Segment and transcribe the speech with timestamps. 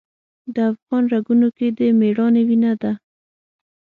[0.55, 2.91] د افغان رګونو کې د میړانې وینه ده.